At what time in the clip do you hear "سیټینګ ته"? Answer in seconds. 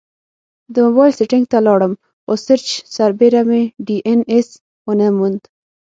1.17-1.57